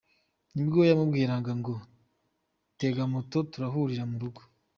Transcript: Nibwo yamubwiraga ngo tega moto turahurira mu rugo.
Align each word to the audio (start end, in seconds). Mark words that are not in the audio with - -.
Nibwo 0.53 0.79
yamubwiraga 0.89 1.51
ngo 1.59 1.73
tega 2.79 3.03
moto 3.13 3.37
turahurira 3.51 4.03
mu 4.11 4.17
rugo. 4.21 4.41